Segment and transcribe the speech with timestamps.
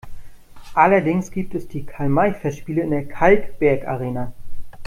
[0.73, 4.33] Allerdings gibt es die Karl-May-Festspiele in der Kalkbergarena.